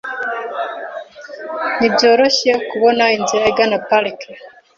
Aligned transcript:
Ntibyoroshye 1.77 2.51
kubona 2.69 3.03
inzira 3.17 3.43
igana 3.51 3.77
parike. 3.87 4.29